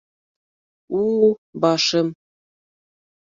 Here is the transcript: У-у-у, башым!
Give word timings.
У-у-у, 0.99 1.27
башым! 1.67 2.07